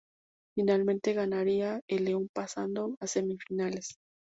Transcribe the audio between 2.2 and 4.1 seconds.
pasando a semifinales..